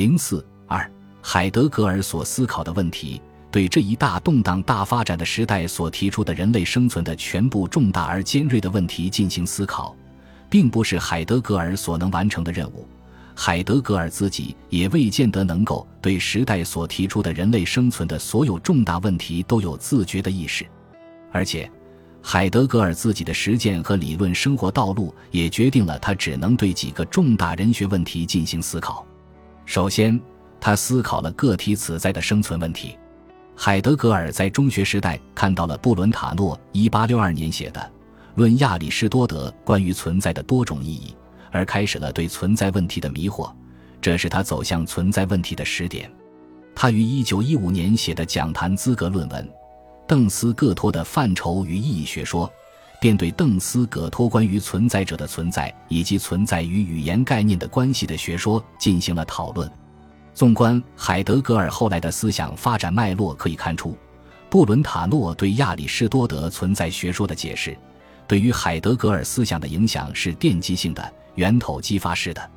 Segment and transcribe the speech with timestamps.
[0.00, 9.94] 零四二，海德格尔所思考的问题，对这一大动荡、大发展的时代所提出的人类生存的全部重大而尖锐的问题进行思考，
[10.48, 12.88] 并不是海德格尔所能完成的任务。
[13.36, 20.66] 海德格尔自己也未见得能够对时代所提出的人类生存的所有重大问题都有自觉的意识，
[21.30, 21.70] 而且，
[22.22, 29.06] 海德格尔自己的实践和理论生活道路也决定了他只能对几个重大人学问题进行思考。
[29.70, 30.20] 首先，
[30.60, 32.98] 他思考了个体此在的生存问题。
[33.54, 37.80] 海德格尔在中学时代看到了布伦塔诺1862年写的
[38.34, 41.10] 《论亚里士多德关于存在的多种意义》，
[41.52, 43.52] 而开始了对存在问题的迷惑，
[44.00, 46.10] 这是他走向存在问题的始点。
[46.74, 49.46] 他于1915年写的讲坛资格论文
[50.04, 52.48] 《邓斯葛托的范畴与意义学说》，
[53.00, 59.68] 便对邓斯葛托关于存在者的存在以及存在与语言概念的关系的学说进行了讨论。
[60.34, 63.96] 纵观海德格尔后来的思想发展脉络，可以看出，
[64.48, 67.76] 布伦塔诺对亚里士多德存在学说的解释，
[68.28, 72.50] 对于海德格尔思想的影响是奠基性的、源头激发式的。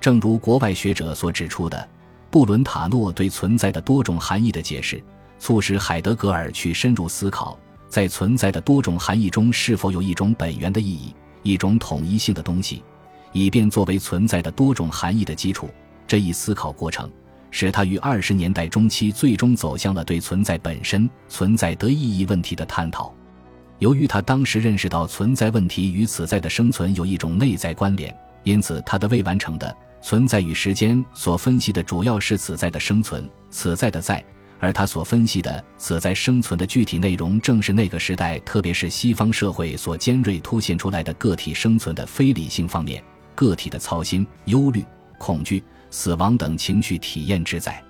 [0.00, 1.88] 正如国外学者所指出的，
[2.30, 5.02] 布伦塔诺对存在的多种含义的解释，
[5.38, 7.58] 促使海德格尔去深入思考。
[7.90, 12.84] 在存在的多种含义中，是否有一种本源的意义，一种统一性的东西，
[13.32, 15.68] 以便作为存在的多种含义的基础？
[16.06, 17.10] 这一思考过程，
[17.50, 23.12] 使他于二十年代中期最终走向了对存在本身、存在得意义问题的探讨。
[23.80, 34.24] 由于他当时认识到存在问题与此在的生存有一种内在关联，因此他的未完成的存在与时间所分析的主要是此在的生存、此在的在。
[34.60, 43.02] 而他所分析的此在生存的具体内容，正是那个时代，特别是西方社会所尖锐凸显出来的个体生存的非理性方面，
[43.34, 44.84] 个体的操心、忧虑、
[45.18, 47.82] 恐惧、死亡等情绪体验之在。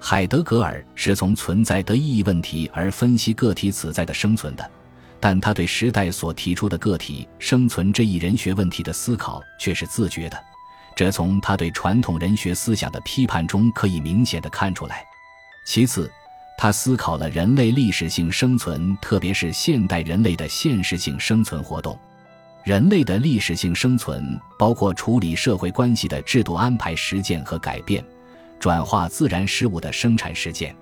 [0.00, 4.70] 海德格尔是从存在的意义问题而分析个体此在的生存的，
[5.18, 10.38] 但他对时代所提出的个体生存这一人学问题的思考却是自觉的，
[10.96, 15.04] 这从他对传统人学思想的批判中可以明显的看出来。
[15.70, 16.10] 其次，
[16.56, 21.96] 他思考了人类历史性生存，特别是现代人类的现实性生存活动。
[22.64, 28.02] 人类的历史性生存包括处理社会关系的制度安排实践和改变，
[28.58, 30.74] 转化自然事物的生产实践。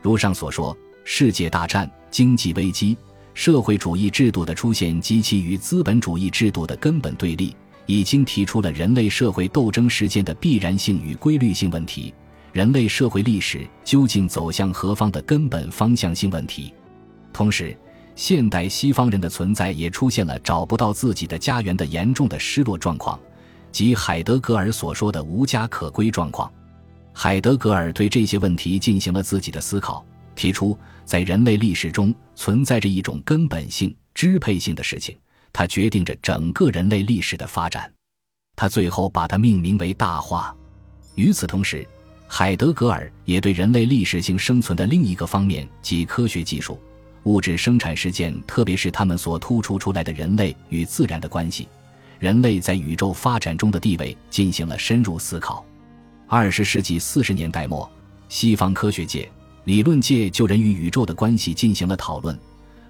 [0.00, 2.96] 如上所说，世界大战、经济危机、
[3.34, 7.54] 社会主义制度的出现及其与资本主义制度的根本对立，
[7.84, 12.14] 已经提出了人类社会斗争实践的必然性与规律性问题。
[12.52, 16.72] 人类社会历史究竟走向何方的根本方向性问题，
[17.32, 17.76] 同时，
[18.14, 23.18] 现代西方人的存在也出现了找不到自己的家园的严重的失落状况，
[23.72, 26.52] 即海德格尔所说的无家可归状况。
[27.14, 30.04] 海德格尔对这些问题进行了自己的思考，
[30.34, 35.16] 提出在人类历史中存在着一种根本性、支配性的事情，
[35.54, 37.90] 它决定着整个人类历史的发展。
[38.54, 40.54] 他最后把它命名为大化。
[41.14, 41.86] 与此同时，
[42.34, 46.80] 海德格尔也对人类历史性生存的另一个方面，即科学技术、
[47.24, 51.68] 物质生产实践，特别是他们所突出出来的人类与自然的关系、
[52.18, 55.62] 人类在宇宙发展中的地位，进行了深入思考。
[56.26, 57.86] 二十世纪四十年代末，
[58.30, 59.30] 西方科学界、
[59.64, 62.34] 理论界就人与宇宙的关系进行了讨论，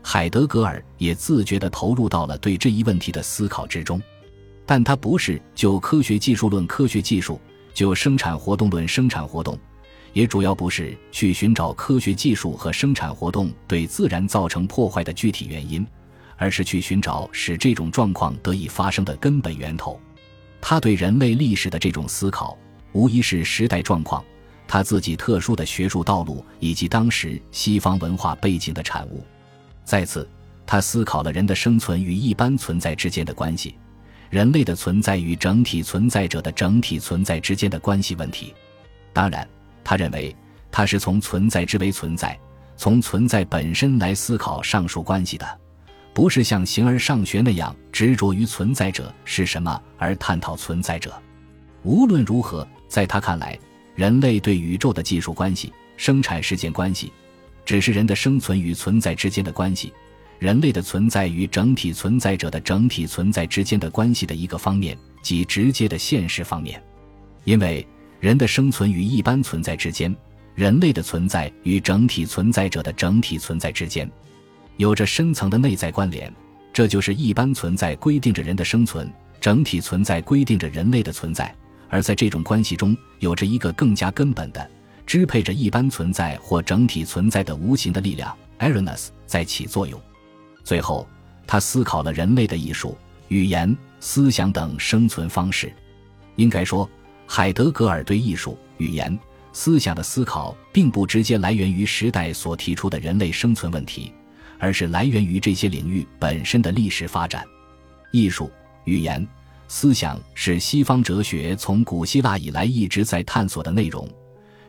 [0.03, 4.01] 海德格尔也自觉地投入到了对这一问题的思考之中，
[4.65, 7.41] 但他不是就科学技术论科学技术。
[7.75, 9.59] 就生产活动论生产活动，
[10.13, 15.87] 也主要不是去寻找科学技术和生产活动对自然造成破坏的具体原因，
[16.37, 20.01] 而是去寻找使这种状况得以发生的根本源头。
[20.61, 22.57] 他对人类历史的这种思考，
[22.93, 24.25] 无疑是时代状况、
[24.69, 29.25] 他自己特殊的学术道路以及当时西方文化背景的产物。
[29.85, 30.29] 再次，
[30.65, 33.75] 他思考了人的生存与一般存在之间的关系。
[34.33, 38.55] 人类的存在与整体存在者的整体存在之间的关系问题，
[39.13, 39.47] 当然，
[39.85, 40.35] 他认为
[40.71, 42.35] 他是从存在之为存在，
[42.75, 45.61] 从存在本身来思考上述关系的，
[46.15, 51.13] 不是像形而上学那样执着于存在者是什么而探讨存在者。
[51.83, 53.59] 无论如何，在他看来，
[53.95, 57.13] 人类对宇宙的技术关系、生产实践关系，
[57.67, 59.93] 只是人的生存与存在之间的关系。
[60.43, 66.83] 人类的存在与整体存在者的整体存在之间的关系的一个方面，即直接的现实方面。
[67.45, 67.87] 因为
[68.19, 70.13] 人的生存与一般存在之间，
[70.57, 74.11] 人类的存在与整体存在者的整体存在之间，
[74.79, 76.35] 有着深层的内在关联。
[76.73, 79.09] 这就是一般存在规定着人的生存，
[79.41, 81.55] 整体存在规定着人类的存在，
[81.89, 84.71] 而在这种关系中，有着一个更加根本的、
[85.07, 90.03] 支配着一般存在或整体存在的无形的力量，Arenas 在起作用。
[90.65, 91.07] 最后，
[91.47, 92.97] 他思考了人类的艺术、
[93.29, 95.73] 语言、思想等生存方式。
[96.37, 96.89] 应该说，
[97.27, 99.19] 海德格尔对艺术、语言、
[99.53, 104.13] 思想的思考，并不直接来源于时代所提出的人类生存问题，
[104.59, 107.45] 而是来源于这些领域本身的历史发展。
[108.13, 108.51] 艺术、
[108.85, 109.27] 语言。
[109.69, 114.07] 思想是西方哲学从古希腊以来一直在探索的内容。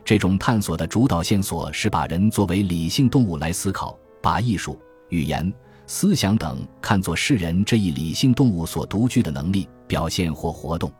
[0.02, 4.80] 这种探索的主导线索是把人作为理性动物来思考，把艺术、
[5.10, 5.52] 语言、
[5.86, 10.92] 思想等看作世人这一理性动物所独具的能力、表现或活动。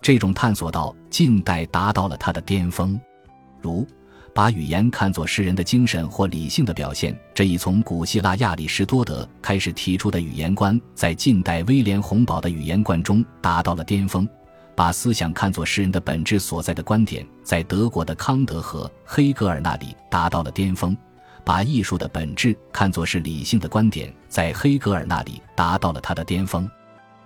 [0.00, 2.98] 这种探索到近代达到了它的巅峰，
[3.60, 3.86] 如。
[4.32, 14.26] 把语言看作是人的精神或理性的表现，这一从古希腊亚里士多德开始提出的语言观，在近代威廉洪堡的语言观中达到了巅峰。
[14.76, 20.96] 把思想看作诗人的本质所在的观点，在德国的康德和黑格尔那里达到了巅峰。
[21.50, 26.70] 把艺术的本质看作是理性的观点，在黑格尔那里达到了它的巅峰。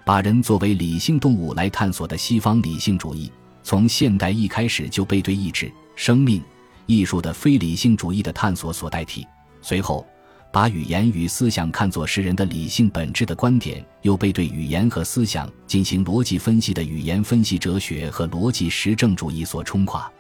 [0.03, 3.31] 把人作为理性动物来探索的西方理性主义，
[3.63, 6.43] 从现代一开始就被对意志、生命。
[6.87, 9.27] 艺术的非理性主义的探索所代替，
[9.61, 10.07] 随后
[10.51, 20.11] 把语言与思想看作是人的理性本质的观点，又被对语言和思想进行逻辑分析的语言分析哲学和逻辑实证主义所冲垮。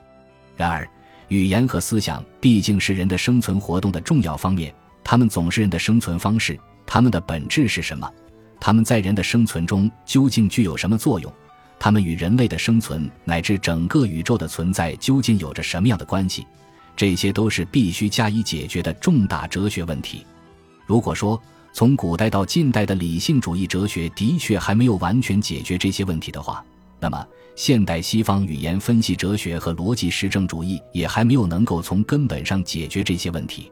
[0.58, 0.86] 然而，
[1.34, 4.72] 语言和思想毕竟是人的生存活动的重要方面，
[5.02, 6.56] 他们总是人的生存方式。
[6.86, 8.08] 他们的本质是什么？
[8.60, 11.32] 他们在人的生存中究竟具有什么作用？
[11.76, 16.46] 他们与人类的生存乃至整个宇宙的存在究竟有着什么样的关系？
[16.96, 20.24] 这些都是必须加以解决的重大哲学问题。
[20.86, 21.40] 如果说
[21.72, 26.64] 从古代到近代的理性主义哲学的确还没有完全解决这些问题的话，
[27.00, 33.70] 那么现代西方语言分析哲学和逻辑实证主义也还没有能够从根本上解决这些问题。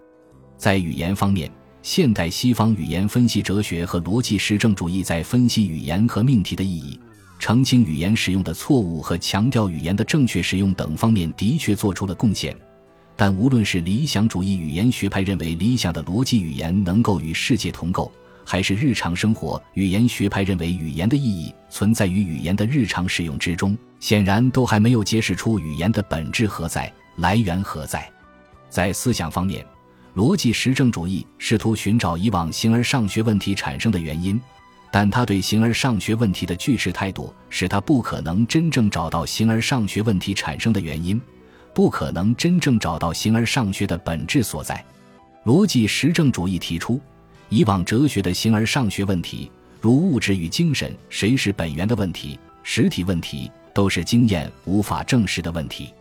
[0.56, 1.50] 在语言方面，
[1.82, 7.00] 现代西方语言分析哲学和逻辑实证主义在分析语言和命题的意义。
[7.38, 12.56] 澄清语言使用的错误和强调语言的正确使用等方面的确做出了贡献，
[13.16, 18.12] 但无论是理想主义语言学派认为理想的逻辑语言能够与世界同构，
[18.44, 28.10] 还是日常生活语言学派认为语言的意义存在于语言的日常使用之中，显然都还没有揭示出语言的本质何在、来源何在。
[28.68, 29.64] 在思想方面，
[30.14, 34.40] 逻辑实证主义试图寻找以往形而上学问题产生的原因。
[34.90, 41.18] 但他对形而上学问题的拒斥态度，使他不可能真正找到形而上学问题产生的原因，
[41.72, 44.84] 不可能真正找到形而上学的本质所在。
[45.46, 47.00] 逻辑实证主义提出，
[47.52, 55.92] 以往哲学的形而上学问题，如物质与精神谁是本源的问题、实体问题，都是经验无法证实的问题，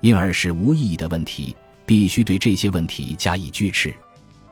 [0.00, 1.54] 因而是无意义的问题，
[1.86, 3.94] 必须对这些问题加以拒斥。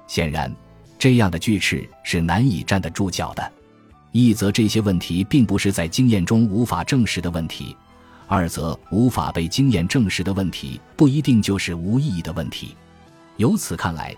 [0.06, 0.54] 显然，
[0.96, 3.52] 这样的拒斥是难以站得住脚的。
[4.12, 7.76] 一则这些问题并不是在经验中无法证实的问题，
[8.28, 12.76] 二则无法被经验证实的问题不一定就是无意义的问题。
[13.36, 14.14] 由此看来，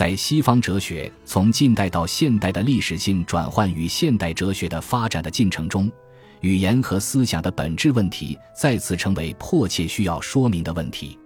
[0.00, 5.92] 在西方哲学从近代到现代的历史性转换与现代哲学的发展的进程中，
[6.40, 11.18] 语言和思想的本质问题再次成为迫切需要说明的问题。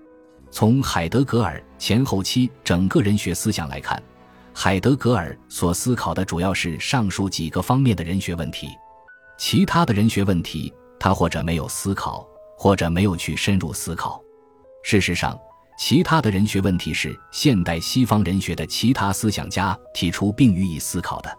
[0.50, 4.02] 从海德格尔前后期整个人学思想来看。
[4.52, 8.66] 海德格尔所思考的主要是上述几个方面的人学问题，
[9.38, 12.26] 其他的人学问题他或者没有思考，
[12.58, 14.20] 或者没有去深入思考。
[14.82, 15.38] 事实上，
[15.76, 21.36] 其他的人学问题是现代西方人学的其他思想家提出并予以思考的，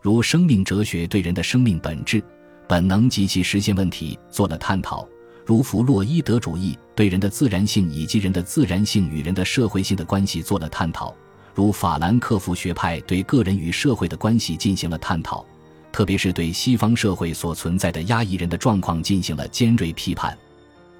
[0.00, 2.22] 如生命哲学对人的生命本质、
[2.66, 5.06] 本能及其实现问题做了探讨，
[5.46, 11.14] 如弗洛伊德主义对人的自然性以及人的自然性与人的社会性的关系做了探讨。
[11.54, 15.44] 如法兰克福学派对个人与社会的关系进行了探讨，
[15.90, 20.36] 特别是对西方社会所存在的压抑人的状况进行了尖锐批判。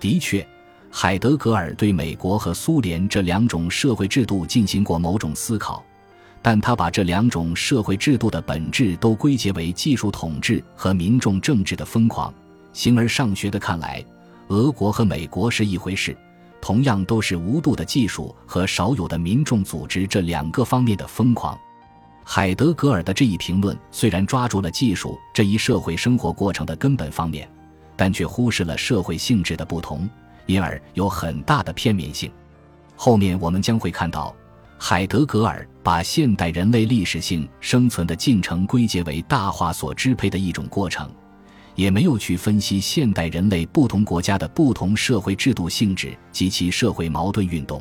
[0.01, 0.47] 的确，
[0.91, 5.85] 海德格尔对美国和苏联这两种社会制度进行过某种思考，
[6.43, 12.33] 但他把这两种社会制度的本质都归结为技术统治和民众政治的疯狂。
[12.73, 14.05] 形而上学的看来，
[14.49, 16.17] 俄国和美国是一回事。
[16.61, 21.57] 同样都是无度的技术和少有的民众组织这两个方面的疯狂。
[22.25, 27.49] 海德格尔的这一评论虽然抓住了技术这一社会生活过程的根本方面，
[27.97, 30.09] 但却忽视了社会性质的不同，
[30.49, 32.29] 因而有很大的片面性。
[32.97, 34.35] 后面我们将会看到，
[34.77, 41.09] 海德格尔把现代人类历史性生存的进程归结为大化所支配的一种过程。
[41.75, 47.81] 也没有去分析现代人类不同国家的不同社会制度性质及其社会矛盾运动。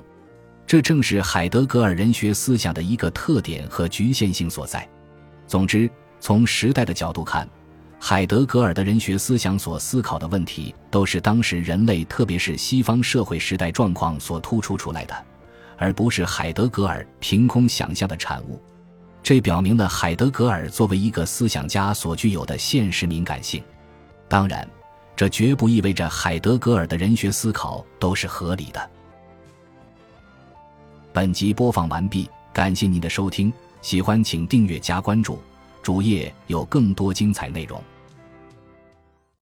[0.68, 4.88] 这正是海德格尔人学思想的一个特点和局限性所在。
[5.48, 7.50] 总之，从时代的角度看，
[8.00, 15.26] 海德格尔的人学思想所思考的问题，都是当时人类，特别是西方社会时代状况所突出出来的，
[15.78, 18.62] 而不是海德格尔凭空想象的产物。
[19.24, 23.62] 这表明了海德格尔作为一个思想家所具有的现实敏感性。
[24.30, 24.66] 当然，
[25.16, 28.90] 这绝不意味着海德格尔的人学思考都是合理的。
[31.12, 33.52] 本集播放完毕，感谢您的收听，
[33.82, 35.42] 喜欢请订阅加关注，
[35.88, 37.82] 主页有更多精彩内容。